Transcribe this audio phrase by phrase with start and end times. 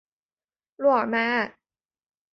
[0.77, 1.59] 洛尔迈埃。